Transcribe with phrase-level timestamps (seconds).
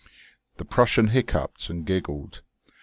[0.57, 2.41] The Prussian hiccoughed and giggled.